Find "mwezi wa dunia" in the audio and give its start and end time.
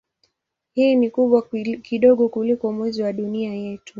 2.73-3.53